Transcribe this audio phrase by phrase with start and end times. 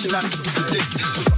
[0.00, 1.29] Can I get some dick?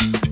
[0.00, 0.23] Almost